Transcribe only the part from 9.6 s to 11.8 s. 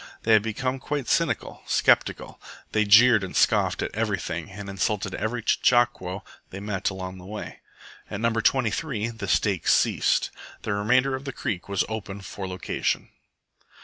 ceased. The remainder of the creek